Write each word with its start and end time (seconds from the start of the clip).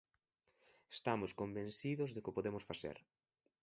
Estamos 0.95 1.31
convencidos 1.41 2.09
de 2.11 2.19
que 2.23 2.31
o 2.31 2.35
podemos 2.37 2.67
facer. 2.69 2.97